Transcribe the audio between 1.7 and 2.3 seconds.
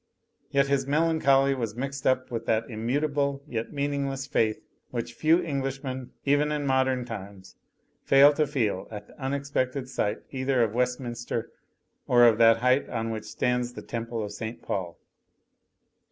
mixed